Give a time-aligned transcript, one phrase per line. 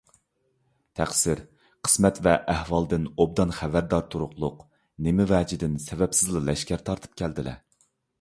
[0.99, 1.41] تەقسىر،
[1.87, 4.63] قىسمەت ۋە ئەھۋالدىن ئوبدان خەۋەردار تۇرۇقلۇق،
[5.09, 7.55] نېمە ۋەجىدىن سەۋەبسىزلا لەشكەر تارتىپ كەلدىلە؟